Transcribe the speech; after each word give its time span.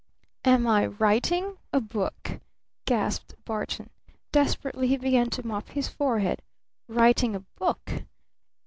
"Am 0.43 0.65
I 0.65 0.87
writing 0.87 1.57
a 1.71 1.79
book?" 1.79 2.39
gasped 2.85 3.35
Barton. 3.45 3.91
Desperately 4.31 4.87
he 4.87 4.97
began 4.97 5.29
to 5.29 5.45
mop 5.45 5.69
his 5.69 5.89
forehead. 5.89 6.41
"Writing 6.87 7.35
a 7.35 7.41
book? 7.59 8.03